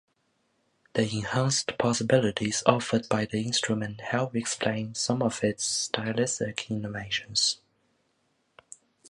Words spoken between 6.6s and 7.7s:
innovations.